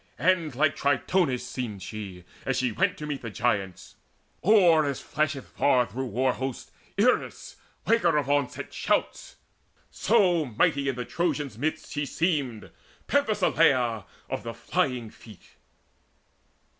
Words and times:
And 0.17 0.55
like 0.55 0.75
Tritonis 0.75 1.45
seemed 1.45 1.83
she, 1.83 2.23
as 2.43 2.57
she 2.57 2.71
went 2.71 2.97
To 2.97 3.05
meet 3.05 3.21
the 3.21 3.29
Giants, 3.29 3.97
or 4.41 4.83
as 4.83 4.99
flasheth 4.99 5.45
far 5.45 5.85
Through 5.85 6.07
war 6.07 6.33
hosts 6.33 6.71
Eris, 6.97 7.57
waker 7.85 8.17
of 8.17 8.27
onset 8.27 8.73
shouts. 8.73 9.35
So 9.91 10.43
mighty 10.43 10.89
in 10.89 10.95
the 10.95 11.05
Trojans' 11.05 11.55
midst 11.59 11.91
she 11.91 12.07
seemed, 12.07 12.71
Penthesileia 13.07 14.05
of 14.27 14.41
the 14.41 14.55
flying 14.55 15.11
feet. 15.11 15.49